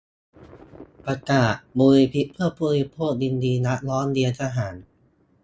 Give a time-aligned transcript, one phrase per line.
[1.03, 4.75] ประกาศ มูลนิธิเพื่อผู้บริโภค ยินดีรับร้องเรียนทหาร